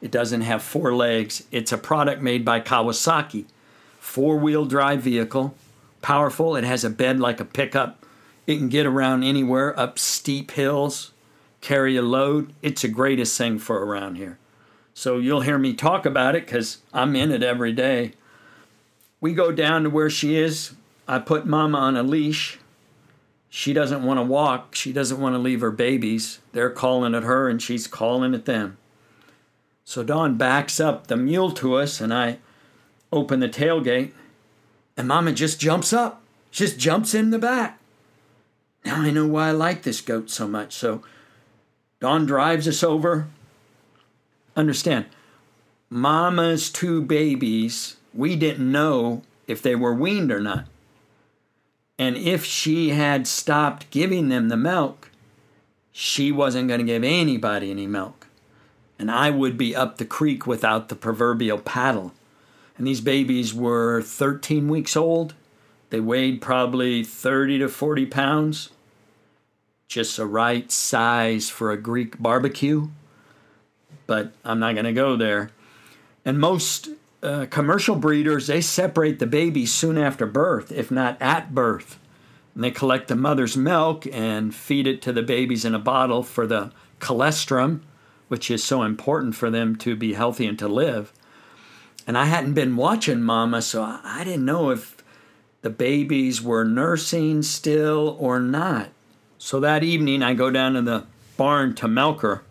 It 0.00 0.10
doesn't 0.10 0.40
have 0.42 0.62
four 0.62 0.94
legs. 0.94 1.44
It's 1.50 1.72
a 1.72 1.78
product 1.78 2.22
made 2.22 2.44
by 2.44 2.60
Kawasaki. 2.60 3.44
Four 3.98 4.38
wheel 4.38 4.64
drive 4.64 5.02
vehicle, 5.02 5.54
powerful. 6.02 6.56
It 6.56 6.64
has 6.64 6.84
a 6.84 6.90
bed 6.90 7.20
like 7.20 7.40
a 7.40 7.44
pickup. 7.44 8.04
It 8.46 8.56
can 8.56 8.68
get 8.68 8.86
around 8.86 9.22
anywhere 9.22 9.78
up 9.78 9.98
steep 9.98 10.52
hills, 10.52 11.12
carry 11.60 11.96
a 11.96 12.02
load. 12.02 12.52
It's 12.62 12.82
the 12.82 12.88
greatest 12.88 13.36
thing 13.36 13.58
for 13.58 13.84
around 13.84 14.16
here. 14.16 14.38
So 14.94 15.18
you'll 15.18 15.42
hear 15.42 15.58
me 15.58 15.74
talk 15.74 16.06
about 16.06 16.34
it 16.34 16.46
because 16.46 16.78
I'm 16.92 17.14
in 17.14 17.30
it 17.30 17.42
every 17.42 17.72
day. 17.72 18.14
We 19.20 19.34
go 19.34 19.52
down 19.52 19.84
to 19.84 19.90
where 19.90 20.10
she 20.10 20.36
is. 20.36 20.72
I 21.06 21.18
put 21.18 21.46
Mama 21.46 21.78
on 21.78 21.96
a 21.96 22.02
leash. 22.02 22.58
She 23.50 23.72
doesn't 23.72 24.04
want 24.04 24.18
to 24.18 24.22
walk. 24.22 24.74
She 24.74 24.92
doesn't 24.92 25.20
want 25.20 25.34
to 25.34 25.38
leave 25.38 25.60
her 25.60 25.70
babies. 25.70 26.38
They're 26.52 26.70
calling 26.70 27.14
at 27.14 27.24
her 27.24 27.48
and 27.48 27.60
she's 27.60 27.86
calling 27.86 28.34
at 28.34 28.46
them. 28.46 28.78
So 29.90 30.04
Dawn 30.04 30.36
backs 30.36 30.78
up 30.78 31.08
the 31.08 31.16
mule 31.16 31.50
to 31.50 31.74
us, 31.74 32.00
and 32.00 32.14
I 32.14 32.38
open 33.10 33.40
the 33.40 33.48
tailgate, 33.48 34.12
and 34.96 35.08
Mama 35.08 35.32
just 35.32 35.58
jumps 35.58 35.92
up, 35.92 36.22
She 36.52 36.62
just 36.62 36.78
jumps 36.78 37.12
in 37.12 37.30
the 37.30 37.40
back. 37.40 37.80
Now 38.84 39.00
I 39.00 39.10
know 39.10 39.26
why 39.26 39.48
I 39.48 39.50
like 39.50 39.82
this 39.82 40.00
goat 40.00 40.30
so 40.30 40.46
much. 40.46 40.74
So 40.74 41.02
Dawn 41.98 42.24
drives 42.24 42.68
us 42.68 42.84
over. 42.84 43.26
Understand, 44.54 45.06
Mama's 45.88 46.70
two 46.70 47.02
babies, 47.02 47.96
we 48.14 48.36
didn't 48.36 48.70
know 48.70 49.22
if 49.48 49.60
they 49.60 49.74
were 49.74 49.92
weaned 49.92 50.30
or 50.30 50.40
not. 50.40 50.66
And 51.98 52.16
if 52.16 52.44
she 52.44 52.90
had 52.90 53.26
stopped 53.26 53.90
giving 53.90 54.28
them 54.28 54.50
the 54.50 54.56
milk, 54.56 55.10
she 55.90 56.30
wasn't 56.30 56.68
going 56.68 56.78
to 56.78 56.86
give 56.86 57.02
anybody 57.02 57.72
any 57.72 57.88
milk 57.88 58.19
and 59.00 59.10
I 59.10 59.30
would 59.30 59.56
be 59.56 59.74
up 59.74 59.96
the 59.96 60.04
creek 60.04 60.46
without 60.46 60.90
the 60.90 60.94
proverbial 60.94 61.56
paddle. 61.56 62.12
And 62.76 62.86
these 62.86 63.00
babies 63.00 63.54
were 63.54 64.02
13 64.02 64.68
weeks 64.68 64.94
old. 64.94 65.32
They 65.88 66.00
weighed 66.00 66.42
probably 66.42 67.02
30 67.02 67.60
to 67.60 67.68
40 67.70 68.04
pounds. 68.04 68.68
Just 69.88 70.18
the 70.18 70.26
right 70.26 70.70
size 70.70 71.48
for 71.48 71.72
a 71.72 71.80
Greek 71.80 72.20
barbecue. 72.20 72.88
But 74.06 74.32
I'm 74.44 74.60
not 74.60 74.74
going 74.74 74.84
to 74.84 74.92
go 74.92 75.16
there. 75.16 75.50
And 76.26 76.38
most 76.38 76.90
uh, 77.22 77.46
commercial 77.48 77.96
breeders, 77.96 78.48
they 78.48 78.60
separate 78.60 79.18
the 79.18 79.26
babies 79.26 79.72
soon 79.72 79.96
after 79.96 80.26
birth, 80.26 80.70
if 80.70 80.90
not 80.90 81.16
at 81.22 81.54
birth. 81.54 81.98
And 82.54 82.62
they 82.62 82.70
collect 82.70 83.08
the 83.08 83.16
mother's 83.16 83.56
milk 83.56 84.06
and 84.12 84.54
feed 84.54 84.86
it 84.86 85.00
to 85.02 85.12
the 85.12 85.22
babies 85.22 85.64
in 85.64 85.74
a 85.74 85.78
bottle 85.78 86.22
for 86.22 86.46
the 86.46 86.70
colostrum, 86.98 87.82
which 88.30 88.48
is 88.48 88.62
so 88.62 88.84
important 88.84 89.34
for 89.34 89.50
them 89.50 89.74
to 89.74 89.96
be 89.96 90.12
healthy 90.12 90.46
and 90.46 90.56
to 90.56 90.68
live. 90.68 91.12
And 92.06 92.16
I 92.16 92.26
hadn't 92.26 92.54
been 92.54 92.76
watching 92.76 93.22
Mama, 93.22 93.60
so 93.60 93.82
I 93.82 94.22
didn't 94.22 94.44
know 94.44 94.70
if 94.70 95.02
the 95.62 95.68
babies 95.68 96.40
were 96.40 96.64
nursing 96.64 97.42
still 97.42 98.16
or 98.20 98.38
not. 98.38 98.90
So 99.36 99.58
that 99.58 99.82
evening, 99.82 100.22
I 100.22 100.34
go 100.34 100.48
down 100.48 100.74
to 100.74 100.82
the 100.82 101.06
barn 101.36 101.74
to 101.74 101.88
milk 101.88 102.20
her, 102.20 102.44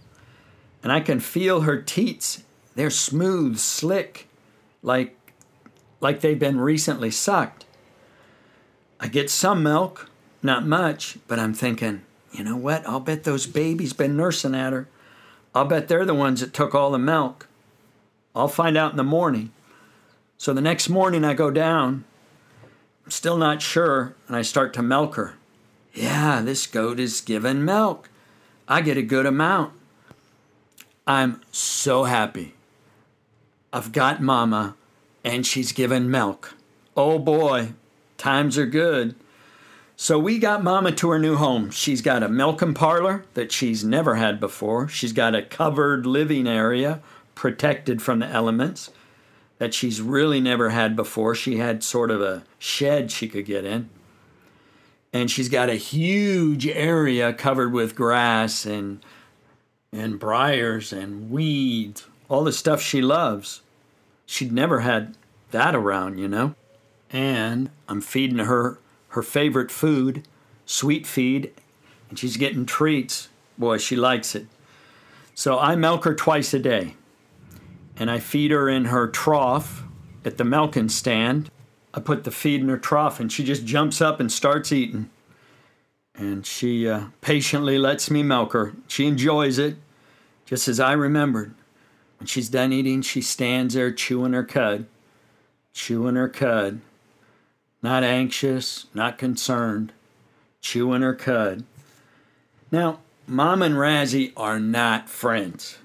and 0.84 0.92
I 0.92 1.00
can 1.00 1.22
feel 1.22 1.62
her 1.62 1.82
teats. 1.82 2.44
They're 2.76 2.90
smooth, 2.90 3.58
slick, 3.58 4.28
like, 4.84 5.16
like 6.02 6.20
they've 6.20 6.38
been 6.38 6.60
recently 6.60 7.10
sucked. 7.10 7.66
I 9.00 9.08
get 9.08 9.30
some 9.30 9.64
milk, 9.64 10.10
not 10.44 10.68
much, 10.68 11.20
but 11.26 11.40
I'm 11.40 11.54
thinking, 11.54 12.02
you 12.34 12.44
know 12.44 12.58
what? 12.58 12.86
I'll 12.86 13.00
bet 13.00 13.24
those 13.24 13.48
babies 13.48 13.94
been 13.94 14.18
nursing 14.18 14.54
at 14.54 14.74
her. 14.74 14.90
I'll 15.54 15.66
bet 15.66 15.88
they're 15.88 16.06
the 16.06 16.14
ones 16.14 16.42
that 16.42 16.54
took 16.54 16.76
all 16.76 16.92
the 16.92 17.00
milk. 17.00 17.48
I'll 18.36 18.48
find 18.48 18.78
out 18.78 18.92
in 18.92 18.98
the 18.98 19.04
morning. 19.04 19.52
So 20.38 20.54
the 20.54 20.62
next 20.62 20.90
morning 20.90 21.26
I 21.26 21.34
go 21.34 21.52
down 21.52 22.06
I'm 23.10 23.12
still 23.12 23.38
not 23.38 23.60
sure, 23.60 24.14
and 24.28 24.36
I 24.36 24.44
start 24.44 24.72
to 24.76 24.84
milk 24.84 25.16
her. 25.16 25.34
Yeah, 25.96 26.42
this 26.44 26.68
goat 26.68 27.00
is 27.00 27.22
giving 27.22 27.66
milk. 27.66 28.08
I 28.68 28.82
get 28.82 28.98
a 28.98 29.02
good 29.02 29.26
amount. 29.26 29.74
I'm 31.08 31.42
so 31.52 32.04
happy. 32.04 32.54
I've 33.74 33.94
got 33.94 34.22
Mama, 34.22 34.76
and 35.24 35.44
she's 35.44 35.72
giving 35.72 36.12
milk. 36.12 36.54
Oh 36.96 37.18
boy, 37.18 37.70
times 38.20 38.60
are 38.60 38.68
good. 38.68 39.16
So 40.02 40.18
we 40.18 40.40
got 40.40 40.64
Mama 40.64 40.94
to 40.94 41.10
her 41.10 41.20
new 41.20 41.36
home. 41.36 41.72
She's 41.72 42.02
got 42.02 42.24
a 42.24 42.30
milking 42.30 42.74
parlor 42.74 43.26
that 43.34 43.52
she's 43.52 43.84
never 43.84 44.16
had 44.16 44.40
before. 44.40 44.88
She's 44.88 45.12
got 45.12 45.36
a 45.36 45.42
covered 45.42 46.06
living 46.06 46.48
area 46.48 47.02
protected 47.36 48.02
from 48.02 48.20
the 48.20 48.26
elements 48.26 48.92
that 49.58 49.74
she's 49.74 50.02
really 50.02 50.40
never 50.40 50.70
had 50.70 50.96
before. 50.96 51.36
She 51.36 51.58
had 51.58 51.84
sort 51.84 52.12
of 52.12 52.22
a 52.22 52.46
shed 52.58 53.12
she 53.12 53.28
could 53.28 53.44
get 53.44 53.66
in. 53.66 53.90
And 55.12 55.30
she's 55.30 55.50
got 55.50 55.70
a 55.70 55.76
huge 55.76 56.66
area 56.66 57.34
covered 57.34 57.74
with 57.74 57.94
grass 57.94 58.66
and 58.66 59.02
and 59.92 60.18
briars 60.18 60.94
and 60.94 61.30
weeds, 61.30 62.08
all 62.30 62.46
the 62.46 62.54
stuff 62.54 62.82
she 62.82 63.02
loves. 63.02 63.64
She'd 64.26 64.54
never 64.54 64.80
had 64.80 65.18
that 65.52 65.76
around, 65.76 66.20
you 66.20 66.30
know. 66.30 66.56
And 67.12 67.70
I'm 67.90 68.00
feeding 68.00 68.40
her 68.40 68.80
her 69.10 69.24
favorite 69.24 69.72
food, 69.72 70.28
sweet 70.66 71.06
feed, 71.06 71.52
and 72.10 72.18
she's 72.18 72.38
getting 72.38 72.66
treats. 72.66 73.30
Boy, 73.58 73.78
she 73.78 73.96
likes 73.96 74.36
it. 74.36 74.48
So 75.36 75.58
I 75.60 75.76
milk 75.76 76.04
her 76.06 76.14
twice 76.14 76.54
a 76.54 76.60
day 76.60 76.96
and 78.00 78.10
I 78.10 78.20
feed 78.20 78.52
her 78.52 78.70
in 78.70 78.86
her 78.86 79.08
trough 79.08 79.84
at 80.24 80.38
the 80.38 80.46
milking 80.46 80.90
stand. 80.90 81.52
I 81.94 82.00
put 82.00 82.24
the 82.24 82.32
feed 82.32 82.62
in 82.62 82.70
her 82.70 82.78
trough 82.78 83.20
and 83.20 83.32
she 83.32 83.44
just 83.44 83.66
jumps 83.66 84.02
up 84.02 84.20
and 84.20 84.32
starts 84.32 84.72
eating. 84.72 85.10
And 86.16 86.46
she 86.46 86.88
uh, 86.88 87.06
patiently 87.22 87.78
lets 87.78 88.10
me 88.10 88.24
milk 88.24 88.54
her. 88.54 88.74
She 88.88 89.06
enjoys 89.06 89.58
it, 89.58 89.78
just 90.46 90.68
as 90.68 90.80
I 90.80 90.94
remembered. 90.94 91.54
When 92.18 92.28
she's 92.28 92.50
done 92.50 92.74
eating, 92.74 93.02
she 93.02 93.22
stands 93.22 93.74
there 93.74 93.94
chewing 93.94 94.34
her 94.34 94.44
cud, 94.44 94.88
chewing 95.74 96.16
her 96.16 96.28
cud. 96.28 96.82
Not 97.82 98.04
anxious, 98.04 98.88
not 98.94 99.18
concerned, 99.18 99.94
chewing 100.62 101.02
her 101.02 101.16
cud. 101.16 101.64
Now, 102.72 103.00
Mom 103.26 103.62
and 103.62 103.76
Razzie 103.76 104.34
are 104.36 104.60
not 104.60 105.10
friends. 105.10 105.78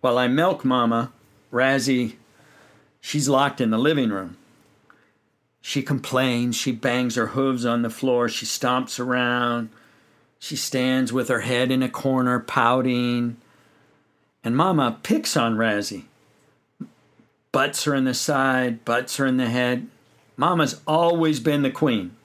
While 0.00 0.18
I 0.18 0.28
milk 0.28 0.64
Mama, 0.64 1.12
Razzie, 1.52 2.16
she's 3.00 3.28
locked 3.28 3.60
in 3.60 3.70
the 3.70 3.78
living 3.78 4.10
room. 4.10 4.36
She 5.60 5.82
complains, 5.82 6.54
she 6.54 6.70
bangs 6.70 7.16
her 7.16 7.28
hooves 7.28 7.66
on 7.66 7.82
the 7.82 7.90
floor, 7.90 8.28
she 8.28 8.46
stomps 8.46 9.00
around, 9.00 9.70
she 10.38 10.54
stands 10.54 11.12
with 11.12 11.28
her 11.28 11.40
head 11.40 11.72
in 11.72 11.82
a 11.82 11.88
corner, 11.88 12.38
pouting. 12.38 13.36
And 14.44 14.56
Mama 14.56 15.00
picks 15.02 15.36
on 15.36 15.56
Razzie, 15.56 16.04
butts 17.50 17.82
her 17.82 17.94
in 17.96 18.04
the 18.04 18.14
side, 18.14 18.84
butts 18.84 19.16
her 19.16 19.26
in 19.26 19.38
the 19.38 19.48
head. 19.48 19.88
Mama's 20.36 20.80
always 20.86 21.40
been 21.40 21.62
the 21.62 21.70
queen, 21.70 22.16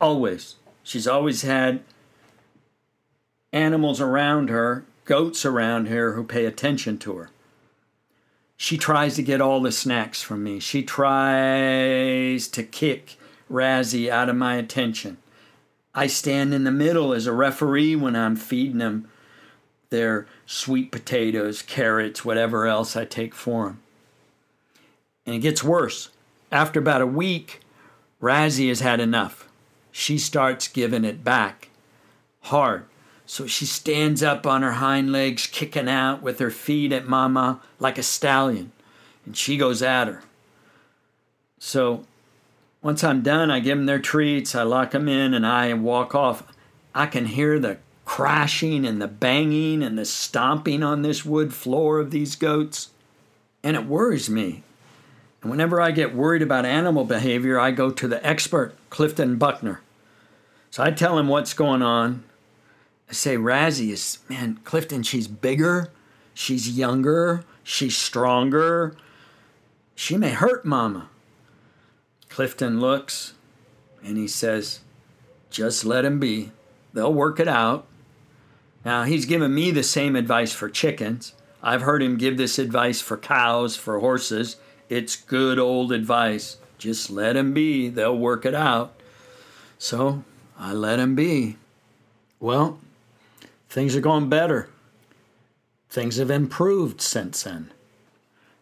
always. 0.00 0.56
She's 0.82 1.06
always 1.06 1.42
had 1.42 1.82
animals 3.52 4.00
around 4.00 4.48
her 4.48 4.84
goats 5.04 5.44
around 5.44 5.88
her 5.88 6.12
who 6.12 6.22
pay 6.22 6.44
attention 6.46 6.96
to 6.96 7.16
her. 7.16 7.30
She 8.56 8.76
tries 8.76 9.16
to 9.16 9.22
get 9.22 9.40
all 9.40 9.60
the 9.60 9.72
snacks 9.72 10.22
from 10.22 10.44
me. 10.44 10.60
She 10.60 10.82
tries 10.82 12.46
to 12.48 12.62
kick 12.62 13.16
Razzie 13.50 14.08
out 14.08 14.28
of 14.28 14.36
my 14.36 14.56
attention. 14.56 15.16
I 15.94 16.06
stand 16.06 16.54
in 16.54 16.64
the 16.64 16.70
middle 16.70 17.12
as 17.12 17.26
a 17.26 17.32
referee 17.32 17.96
when 17.96 18.14
I'm 18.14 18.36
feeding 18.36 18.78
them 18.78 19.08
their 19.88 20.28
sweet 20.46 20.92
potatoes, 20.92 21.62
carrots, 21.62 22.24
whatever 22.24 22.66
else 22.66 22.94
I 22.94 23.04
take 23.04 23.34
for 23.34 23.66
them. 23.66 23.82
And 25.26 25.34
it 25.34 25.40
gets 25.40 25.64
worse. 25.64 26.10
After 26.52 26.80
about 26.80 27.00
a 27.00 27.06
week, 27.06 27.60
Razzie 28.20 28.68
has 28.68 28.80
had 28.80 29.00
enough. 29.00 29.48
She 29.92 30.18
starts 30.18 30.68
giving 30.68 31.04
it 31.04 31.24
back 31.24 31.68
hard. 32.42 32.84
So 33.26 33.46
she 33.46 33.64
stands 33.64 34.22
up 34.22 34.46
on 34.46 34.62
her 34.62 34.72
hind 34.72 35.12
legs, 35.12 35.46
kicking 35.46 35.88
out 35.88 36.20
with 36.22 36.40
her 36.40 36.50
feet 36.50 36.92
at 36.92 37.06
Mama 37.06 37.60
like 37.78 37.96
a 37.96 38.02
stallion, 38.02 38.72
and 39.24 39.36
she 39.36 39.56
goes 39.56 39.82
at 39.82 40.08
her. 40.08 40.22
So 41.58 42.04
once 42.82 43.04
I'm 43.04 43.22
done, 43.22 43.50
I 43.50 43.60
give 43.60 43.78
them 43.78 43.86
their 43.86 44.00
treats, 44.00 44.54
I 44.54 44.62
lock 44.62 44.90
them 44.90 45.08
in, 45.08 45.32
and 45.32 45.46
I 45.46 45.72
walk 45.74 46.14
off. 46.14 46.42
I 46.92 47.06
can 47.06 47.26
hear 47.26 47.60
the 47.60 47.78
crashing 48.04 48.84
and 48.84 49.00
the 49.00 49.06
banging 49.06 49.84
and 49.84 49.96
the 49.96 50.04
stomping 50.04 50.82
on 50.82 51.02
this 51.02 51.24
wood 51.24 51.54
floor 51.54 52.00
of 52.00 52.10
these 52.10 52.34
goats, 52.34 52.90
and 53.62 53.76
it 53.76 53.86
worries 53.86 54.28
me. 54.28 54.64
And 55.42 55.50
whenever 55.50 55.80
I 55.80 55.90
get 55.90 56.14
worried 56.14 56.42
about 56.42 56.66
animal 56.66 57.04
behavior, 57.04 57.58
I 57.58 57.70
go 57.70 57.90
to 57.90 58.08
the 58.08 58.24
expert, 58.26 58.74
Clifton 58.90 59.36
Buckner. 59.36 59.80
So 60.70 60.82
I 60.82 60.90
tell 60.90 61.18
him 61.18 61.28
what's 61.28 61.54
going 61.54 61.82
on, 61.82 62.24
I 63.08 63.12
say 63.12 63.36
Razzie 63.36 63.90
is 63.90 64.18
man, 64.28 64.60
Clifton, 64.64 65.02
she's 65.02 65.26
bigger, 65.26 65.90
she's 66.32 66.70
younger, 66.70 67.44
she's 67.64 67.96
stronger. 67.96 68.94
She 69.94 70.16
may 70.16 70.30
hurt 70.30 70.64
mama. 70.64 71.08
Clifton 72.28 72.80
looks 72.80 73.34
and 74.02 74.16
he 74.16 74.28
says, 74.28 74.80
just 75.50 75.84
let 75.84 76.04
him 76.04 76.20
be. 76.20 76.52
They'll 76.92 77.12
work 77.12 77.40
it 77.40 77.48
out. 77.48 77.86
Now, 78.84 79.02
he's 79.02 79.26
given 79.26 79.54
me 79.54 79.70
the 79.70 79.82
same 79.82 80.16
advice 80.16 80.52
for 80.52 80.70
chickens. 80.70 81.34
I've 81.62 81.82
heard 81.82 82.02
him 82.02 82.16
give 82.16 82.38
this 82.38 82.58
advice 82.58 83.00
for 83.00 83.18
cows, 83.18 83.76
for 83.76 83.98
horses. 84.00 84.56
It's 84.90 85.16
good 85.16 85.58
old 85.58 85.90
advice. 85.90 86.58
Just 86.76 87.08
let 87.08 87.34
him 87.34 87.54
be. 87.54 87.88
They'll 87.88 88.14
work 88.14 88.44
it 88.44 88.54
out. 88.54 88.92
So 89.78 90.24
I 90.58 90.74
let 90.74 90.98
him 90.98 91.14
be. 91.14 91.56
Well, 92.38 92.78
Things 93.70 93.94
are 93.94 94.00
going 94.00 94.28
better. 94.28 94.68
Things 95.88 96.16
have 96.16 96.28
improved 96.28 97.00
since 97.00 97.44
then. 97.44 97.70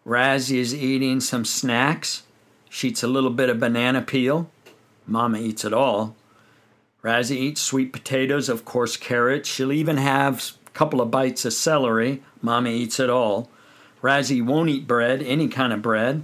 Razzie 0.07 0.59
is 0.59 0.75
eating 0.75 1.21
some 1.21 1.47
snacks. 1.47 2.25
She 2.69 2.89
eats 2.89 3.03
a 3.03 3.09
little 3.09 3.31
bit 3.31 3.49
of 3.49 3.59
banana 3.59 4.03
peel. 4.03 4.51
Mama 5.07 5.39
eats 5.39 5.65
it 5.65 5.73
all. 5.73 6.15
Razzie 7.03 7.37
eats 7.37 7.63
sweet 7.63 7.91
potatoes, 7.91 8.51
of 8.51 8.67
course, 8.67 8.99
carrots. 8.99 9.49
She'll 9.49 9.73
even 9.73 9.97
have 9.97 10.53
a 10.67 10.71
couple 10.71 11.01
of 11.01 11.11
bites 11.11 11.47
of 11.47 11.55
celery. 11.55 12.23
Mama 12.43 12.69
eats 12.69 13.01
it 13.01 13.09
all. 13.09 13.49
Razzie 14.03 14.45
won't 14.45 14.71
eat 14.71 14.87
bread, 14.87 15.23
any 15.23 15.49
kind 15.49 15.73
of 15.73 15.83
bread. 15.83 16.23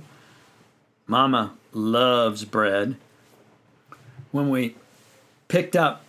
Mama 1.07 1.55
loves 1.73 2.45
bread. 2.45 2.97
When 4.31 4.49
we 4.51 4.77
picked 5.49 5.77
up 5.77 6.05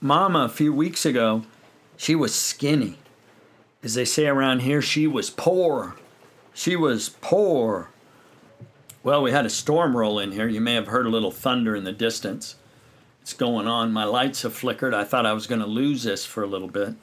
Mama 0.00 0.40
a 0.40 0.48
few 0.48 0.72
weeks 0.72 1.06
ago, 1.06 1.44
she 1.96 2.14
was 2.14 2.34
skinny. 2.34 2.98
As 3.82 3.94
they 3.94 4.04
say 4.04 4.26
around 4.26 4.60
here, 4.60 4.82
she 4.82 5.06
was 5.06 5.30
poor. 5.30 5.96
She 6.54 6.76
was 6.76 7.08
poor. 7.20 7.88
Well, 9.02 9.22
we 9.22 9.32
had 9.32 9.46
a 9.46 9.50
storm 9.50 9.96
roll 9.96 10.18
in 10.18 10.32
here. 10.32 10.46
You 10.46 10.60
may 10.60 10.74
have 10.74 10.86
heard 10.86 11.06
a 11.06 11.10
little 11.10 11.32
thunder 11.32 11.74
in 11.74 11.84
the 11.84 11.92
distance. 11.92 12.54
It's 13.22 13.32
going 13.32 13.66
on. 13.66 13.92
My 13.92 14.04
lights 14.04 14.42
have 14.42 14.54
flickered. 14.54 14.94
I 14.94 15.04
thought 15.04 15.26
I 15.26 15.32
was 15.32 15.46
going 15.46 15.60
to 15.60 15.66
lose 15.66 16.02
this 16.04 16.24
for 16.24 16.42
a 16.42 16.46
little 16.46 16.68
bit. 16.68 16.94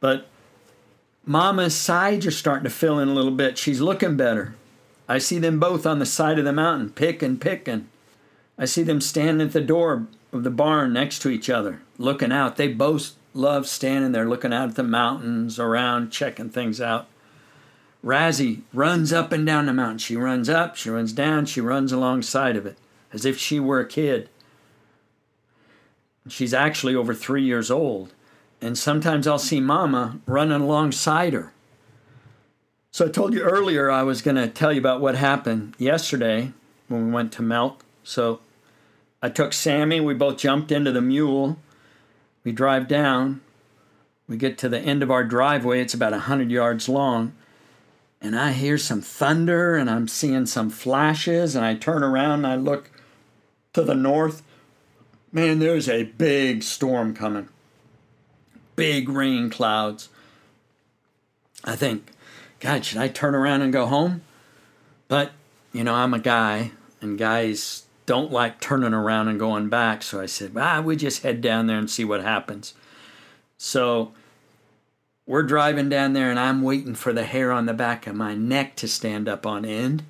But 0.00 0.26
Mama's 1.24 1.76
sides 1.76 2.26
are 2.26 2.32
starting 2.32 2.64
to 2.64 2.70
fill 2.70 2.98
in 2.98 3.08
a 3.08 3.14
little 3.14 3.30
bit. 3.30 3.58
She's 3.58 3.80
looking 3.80 4.16
better. 4.16 4.54
I 5.08 5.18
see 5.18 5.38
them 5.38 5.60
both 5.60 5.86
on 5.86 5.98
the 5.98 6.06
side 6.06 6.38
of 6.38 6.44
the 6.44 6.52
mountain, 6.52 6.90
picking, 6.90 7.38
picking. 7.38 7.88
I 8.58 8.64
see 8.64 8.82
them 8.82 9.00
standing 9.00 9.46
at 9.46 9.52
the 9.52 9.60
door, 9.60 10.06
of 10.32 10.44
the 10.44 10.50
barn 10.50 10.92
next 10.94 11.20
to 11.20 11.28
each 11.28 11.50
other, 11.50 11.82
looking 11.98 12.32
out. 12.32 12.56
They 12.56 12.68
both 12.68 13.14
love 13.34 13.66
standing 13.68 14.12
there 14.12 14.28
looking 14.28 14.52
out 14.52 14.70
at 14.70 14.74
the 14.76 14.82
mountains, 14.82 15.58
around, 15.58 16.10
checking 16.10 16.48
things 16.50 16.80
out. 16.80 17.06
Razzie 18.04 18.62
runs 18.72 19.12
up 19.12 19.30
and 19.30 19.46
down 19.46 19.66
the 19.66 19.72
mountain. 19.72 19.98
She 19.98 20.16
runs 20.16 20.48
up, 20.48 20.76
she 20.76 20.90
runs 20.90 21.12
down, 21.12 21.46
she 21.46 21.60
runs 21.60 21.92
alongside 21.92 22.56
of 22.56 22.66
it 22.66 22.76
as 23.12 23.24
if 23.24 23.38
she 23.38 23.60
were 23.60 23.80
a 23.80 23.86
kid. 23.86 24.28
She's 26.28 26.54
actually 26.54 26.94
over 26.94 27.14
three 27.14 27.42
years 27.42 27.70
old. 27.70 28.12
And 28.62 28.78
sometimes 28.78 29.26
I'll 29.26 29.40
see 29.40 29.60
Mama 29.60 30.20
running 30.24 30.60
alongside 30.62 31.32
her. 31.32 31.52
So 32.92 33.06
I 33.06 33.08
told 33.08 33.34
you 33.34 33.42
earlier 33.42 33.90
I 33.90 34.04
was 34.04 34.22
going 34.22 34.36
to 34.36 34.46
tell 34.46 34.72
you 34.72 34.78
about 34.78 35.00
what 35.00 35.16
happened 35.16 35.74
yesterday 35.78 36.52
when 36.86 37.06
we 37.06 37.12
went 37.12 37.32
to 37.32 37.42
milk. 37.42 37.84
So 38.04 38.38
I 39.20 39.30
took 39.30 39.52
Sammy, 39.52 39.98
we 39.98 40.14
both 40.14 40.38
jumped 40.38 40.70
into 40.70 40.92
the 40.92 41.00
mule. 41.00 41.58
We 42.44 42.52
drive 42.52 42.86
down. 42.86 43.40
We 44.28 44.36
get 44.36 44.58
to 44.58 44.68
the 44.68 44.78
end 44.78 45.02
of 45.02 45.10
our 45.10 45.24
driveway, 45.24 45.80
it's 45.80 45.94
about 45.94 46.12
100 46.12 46.50
yards 46.50 46.88
long. 46.88 47.32
And 48.20 48.38
I 48.38 48.52
hear 48.52 48.78
some 48.78 49.00
thunder 49.00 49.74
and 49.76 49.90
I'm 49.90 50.06
seeing 50.06 50.46
some 50.46 50.70
flashes. 50.70 51.56
And 51.56 51.64
I 51.64 51.74
turn 51.74 52.04
around 52.04 52.44
and 52.44 52.46
I 52.46 52.54
look 52.54 52.90
to 53.72 53.82
the 53.82 53.96
north. 53.96 54.42
Man, 55.32 55.58
there's 55.58 55.88
a 55.88 56.04
big 56.04 56.62
storm 56.62 57.14
coming. 57.14 57.48
Big 58.82 59.08
rain 59.08 59.48
clouds. 59.48 60.08
I 61.64 61.76
think, 61.76 62.10
God, 62.58 62.84
should 62.84 62.98
I 62.98 63.06
turn 63.06 63.36
around 63.36 63.62
and 63.62 63.72
go 63.72 63.86
home? 63.86 64.22
But, 65.06 65.30
you 65.72 65.84
know, 65.84 65.94
I'm 65.94 66.12
a 66.12 66.18
guy, 66.18 66.72
and 67.00 67.16
guys 67.16 67.84
don't 68.06 68.32
like 68.32 68.60
turning 68.60 68.92
around 68.92 69.28
and 69.28 69.38
going 69.38 69.68
back. 69.68 70.02
So 70.02 70.20
I 70.20 70.26
said, 70.26 70.50
ah, 70.56 70.80
we 70.80 70.96
just 70.96 71.22
head 71.22 71.40
down 71.40 71.68
there 71.68 71.78
and 71.78 71.88
see 71.88 72.04
what 72.04 72.22
happens. 72.22 72.74
So 73.56 74.12
we're 75.26 75.44
driving 75.44 75.88
down 75.88 76.12
there, 76.12 76.28
and 76.28 76.40
I'm 76.40 76.60
waiting 76.62 76.96
for 76.96 77.12
the 77.12 77.24
hair 77.24 77.52
on 77.52 77.66
the 77.66 77.72
back 77.72 78.08
of 78.08 78.16
my 78.16 78.34
neck 78.34 78.74
to 78.76 78.88
stand 78.88 79.28
up 79.28 79.46
on 79.46 79.64
end, 79.64 80.02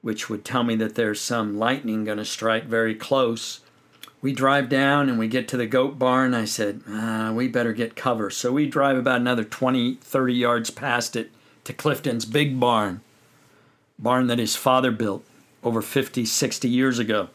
which 0.00 0.28
would 0.28 0.44
tell 0.44 0.64
me 0.64 0.74
that 0.74 0.96
there's 0.96 1.20
some 1.20 1.56
lightning 1.56 2.04
going 2.04 2.18
to 2.18 2.24
strike 2.24 2.64
very 2.64 2.96
close. 2.96 3.60
We 4.22 4.32
drive 4.32 4.68
down 4.68 5.08
and 5.08 5.18
we 5.18 5.26
get 5.26 5.48
to 5.48 5.56
the 5.56 5.66
goat 5.66 5.98
barn. 5.98 6.32
I 6.32 6.44
said, 6.44 6.80
ah, 6.88 7.32
we 7.34 7.48
better 7.48 7.72
get 7.72 7.96
cover. 7.96 8.30
So 8.30 8.52
we 8.52 8.66
drive 8.66 8.96
about 8.96 9.20
another 9.20 9.42
20, 9.42 9.96
30 9.96 10.32
yards 10.32 10.70
past 10.70 11.16
it 11.16 11.32
to 11.64 11.72
Clifton's 11.72 12.24
big 12.24 12.58
barn, 12.58 13.00
barn 13.98 14.28
that 14.28 14.38
his 14.38 14.54
father 14.54 14.92
built 14.92 15.24
over 15.64 15.82
50, 15.82 16.24
60 16.24 16.68
years 16.68 17.00
ago. 17.00 17.30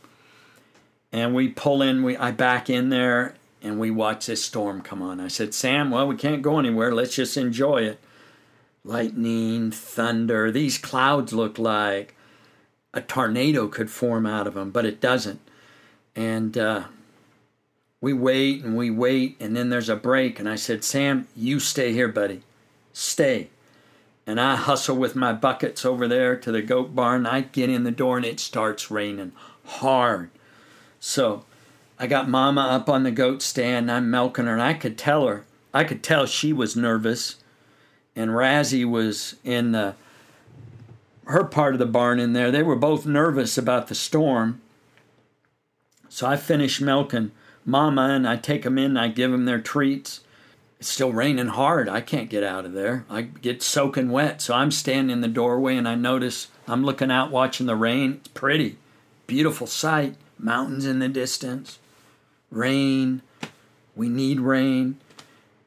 And 1.11 1.35
we 1.35 1.49
pull 1.49 1.81
in, 1.81 2.03
we 2.03 2.15
I 2.15 2.31
back 2.31 2.69
in 2.69 2.89
there 2.89 3.35
and 3.61 3.79
we 3.79 3.91
watch 3.91 4.27
this 4.27 4.43
storm 4.43 4.81
come 4.81 5.01
on. 5.01 5.19
I 5.19 5.27
said, 5.27 5.53
Sam, 5.53 5.91
well, 5.91 6.07
we 6.07 6.15
can't 6.15 6.41
go 6.41 6.57
anywhere. 6.57 6.93
Let's 6.93 7.15
just 7.15 7.35
enjoy 7.35 7.83
it. 7.83 7.99
Lightning, 8.85 9.71
thunder, 9.71 10.51
these 10.51 10.77
clouds 10.77 11.33
look 11.33 11.59
like 11.59 12.15
a 12.93 13.01
tornado 13.01 13.67
could 13.67 13.89
form 13.89 14.25
out 14.25 14.47
of 14.47 14.53
them, 14.53 14.71
but 14.71 14.85
it 14.85 15.01
doesn't. 15.01 15.41
And 16.17 16.57
uh, 16.57 16.83
we 18.01 18.11
wait 18.11 18.61
and 18.65 18.75
we 18.75 18.89
wait, 18.89 19.37
and 19.39 19.55
then 19.55 19.69
there's 19.69 19.87
a 19.87 19.95
break. 19.95 20.37
And 20.37 20.49
I 20.49 20.55
said, 20.55 20.83
Sam, 20.83 21.29
you 21.33 21.61
stay 21.61 21.93
here, 21.93 22.09
buddy. 22.09 22.41
Stay 22.91 23.49
and 24.27 24.41
I 24.41 24.57
hustle 24.57 24.97
with 24.97 25.15
my 25.15 25.31
buckets 25.31 25.85
over 25.85 26.05
there 26.05 26.35
to 26.35 26.51
the 26.51 26.61
goat 26.61 26.93
barn. 26.93 27.25
I 27.25 27.41
get 27.41 27.69
in 27.69 27.85
the 27.85 27.91
door 27.91 28.17
and 28.17 28.25
it 28.25 28.41
starts 28.41 28.91
raining 28.91 29.31
hard. 29.63 30.29
So 30.99 31.45
I 31.97 32.07
got 32.07 32.29
Mama 32.29 32.61
up 32.61 32.89
on 32.89 33.03
the 33.03 33.11
goat 33.11 33.41
stand. 33.41 33.89
I'm 33.89 34.11
milking 34.11 34.45
her, 34.45 34.53
and 34.53 34.61
I 34.61 34.73
could 34.73 34.97
tell 34.97 35.25
her. 35.27 35.45
I 35.73 35.85
could 35.85 36.03
tell 36.03 36.25
she 36.25 36.51
was 36.51 36.75
nervous, 36.75 37.37
and 38.15 38.31
Razzie 38.31 38.85
was 38.85 39.35
in 39.43 39.71
the 39.71 39.95
her 41.25 41.43
part 41.43 41.73
of 41.73 41.79
the 41.79 41.85
barn 41.85 42.19
in 42.19 42.33
there. 42.33 42.51
They 42.51 42.63
were 42.63 42.75
both 42.75 43.05
nervous 43.05 43.57
about 43.57 43.87
the 43.87 43.95
storm. 43.95 44.61
So 46.17 46.25
I 46.25 46.35
finish 46.35 46.81
milking 46.81 47.31
Mama, 47.63 48.09
and 48.09 48.27
I 48.27 48.37
take 48.37 48.63
them 48.63 48.77
in. 48.77 48.97
And 48.97 48.99
I 48.99 49.07
give 49.07 49.29
them 49.29 49.45
their 49.45 49.61
treats 49.61 50.21
it's 50.79 50.89
still 50.89 51.11
raining 51.11 51.47
hard. 51.47 51.89
I 51.89 52.01
can't 52.01 52.29
get 52.29 52.43
out 52.43 52.65
of 52.65 52.73
there. 52.73 53.05
I 53.09 53.23
get 53.23 53.63
soaking 53.63 54.11
wet. 54.11 54.41
So 54.41 54.53
I'm 54.53 54.71
standing 54.71 55.11
in 55.11 55.21
the 55.21 55.27
doorway 55.27 55.75
and 55.75 55.87
I 55.87 55.95
notice 55.95 56.49
I'm 56.67 56.83
looking 56.83 57.11
out 57.11 57.31
watching 57.31 57.65
the 57.65 57.75
rain. 57.75 58.17
It's 58.19 58.27
pretty. 58.29 58.77
Beautiful 59.25 59.65
sight. 59.65 60.15
Mountains 60.37 60.85
in 60.85 60.99
the 60.99 61.09
distance. 61.09 61.79
Rain. 62.51 63.23
We 63.95 64.07
need 64.07 64.39
rain. 64.39 64.97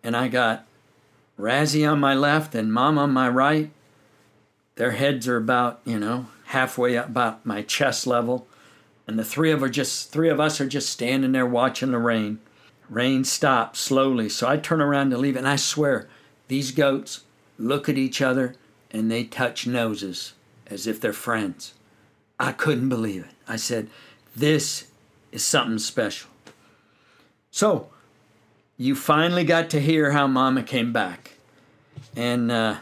And 0.04 0.16
I 0.16 0.28
got 0.28 0.64
Razzie 1.38 1.90
on 1.90 1.98
my 1.98 2.14
left 2.14 2.54
and 2.54 2.72
Mom 2.72 2.96
on 2.96 3.10
my 3.10 3.28
right. 3.28 3.70
Their 4.76 4.92
heads 4.92 5.26
are 5.26 5.36
about, 5.36 5.80
you 5.84 5.98
know, 5.98 6.26
halfway 6.46 6.96
up 6.96 7.08
about 7.08 7.44
my 7.44 7.62
chest 7.62 8.06
level. 8.06 8.46
And 9.10 9.18
the 9.18 9.24
three 9.24 9.50
of 9.50 9.60
are 9.60 9.68
just 9.68 10.12
three 10.12 10.28
of 10.28 10.38
us 10.38 10.60
are 10.60 10.68
just 10.68 10.88
standing 10.88 11.32
there 11.32 11.44
watching 11.44 11.90
the 11.90 11.98
rain. 11.98 12.38
Rain 12.88 13.24
stops 13.24 13.80
slowly, 13.80 14.28
so 14.28 14.48
I 14.48 14.56
turn 14.56 14.80
around 14.80 15.10
to 15.10 15.18
leave, 15.18 15.34
and 15.34 15.48
I 15.48 15.56
swear, 15.56 16.08
these 16.46 16.70
goats 16.70 17.24
look 17.58 17.88
at 17.88 17.98
each 17.98 18.22
other 18.22 18.54
and 18.88 19.10
they 19.10 19.24
touch 19.24 19.66
noses 19.66 20.34
as 20.68 20.86
if 20.86 21.00
they're 21.00 21.12
friends. 21.12 21.74
I 22.38 22.52
couldn't 22.52 22.88
believe 22.88 23.24
it. 23.24 23.32
I 23.48 23.56
said, 23.56 23.88
This 24.36 24.86
is 25.32 25.44
something 25.44 25.80
special. 25.80 26.30
So, 27.50 27.88
you 28.76 28.94
finally 28.94 29.42
got 29.42 29.70
to 29.70 29.80
hear 29.80 30.12
how 30.12 30.28
Mama 30.28 30.62
came 30.62 30.92
back. 30.92 31.32
And 32.14 32.52
uh, 32.52 32.76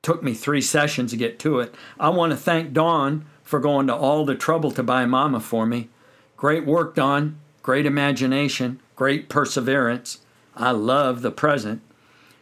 took 0.00 0.22
me 0.22 0.32
three 0.32 0.60
sessions 0.60 1.10
to 1.10 1.16
get 1.16 1.40
to 1.40 1.58
it. 1.58 1.74
I 1.98 2.10
want 2.10 2.30
to 2.30 2.36
thank 2.36 2.72
Dawn 2.72 3.26
for 3.54 3.60
going 3.60 3.86
to 3.86 3.94
all 3.94 4.24
the 4.24 4.34
trouble 4.34 4.72
to 4.72 4.82
buy 4.82 5.06
Mama 5.06 5.38
for 5.38 5.64
me. 5.64 5.88
Great 6.36 6.66
work, 6.66 6.96
Dawn. 6.96 7.38
Great 7.62 7.86
imagination 7.86 8.80
great 8.96 9.28
perseverance. 9.28 10.18
I 10.56 10.72
love 10.72 11.22
the 11.22 11.30
present. 11.30 11.80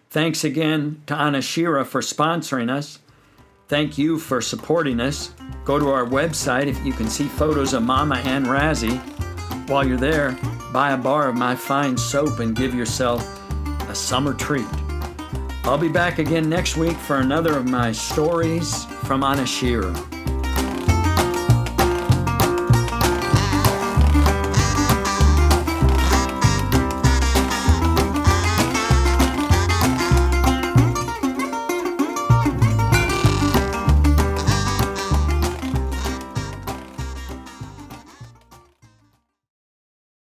Thanks 0.09 0.43
again 0.43 1.03
to 1.09 1.15
Anashira 1.15 1.85
for 1.85 2.01
sponsoring 2.01 2.71
us. 2.71 2.99
Thank 3.69 3.99
you 3.99 4.19
for 4.19 4.41
supporting 4.41 5.01
us. 5.01 5.33
Go 5.67 5.79
to 5.79 5.91
our 5.91 6.07
website 6.07 6.67
if 6.67 6.83
you 6.83 6.95
can 6.95 7.11
see 7.11 7.29
photos 7.29 7.75
of 7.75 7.83
Mama 7.83 8.17
and 8.25 8.47
Razzie. 8.47 8.99
While 9.69 9.87
you're 9.87 9.99
there, 9.99 10.39
buy 10.73 10.93
a 10.93 10.97
bar 10.97 11.29
of 11.29 11.37
my 11.37 11.55
fine 11.55 11.99
soap 11.99 12.39
and 12.39 12.57
give 12.57 12.75
yourself 12.75 13.23
a 13.91 13.95
summer 13.95 14.33
treat. 14.33 14.67
I'll 15.65 15.77
be 15.77 15.91
back 15.91 16.19
again 16.19 16.49
next 16.49 16.79
week 16.79 16.97
for 16.97 17.19
another 17.19 17.55
of 17.55 17.69
my 17.69 17.93
stories 17.93 18.87
from 19.05 19.21
Anashira. 19.21 20.12